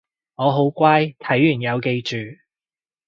[0.33, 2.17] 我好乖睇完有記住